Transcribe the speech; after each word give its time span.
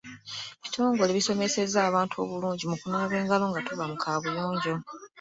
Ebitongole 0.59 1.11
bisomesezza 1.17 1.79
abantu 1.89 2.13
obulungi 2.23 2.63
mu 2.71 2.75
kunaaba 2.81 3.13
engalo 3.21 3.45
nga 3.51 3.61
tuva 3.67 3.85
mu 3.91 3.95
kaabuyonjo 3.97 4.73